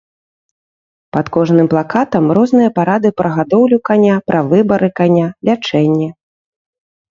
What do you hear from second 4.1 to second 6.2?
пра выбары каня, лячэнне.